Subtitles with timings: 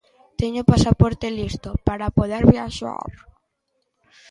[0.39, 3.09] Teño pasaporte listo para poder viaxar.